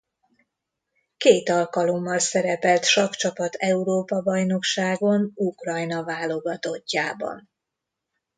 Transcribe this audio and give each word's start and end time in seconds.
Két 1.17 1.49
alkalommal 1.49 2.19
szerepelt 2.19 2.83
sakkcsapat 2.85 3.55
Európa-bajnokságon 3.55 5.31
Ukrajna 5.35 6.03
válogatottjában. 6.03 7.49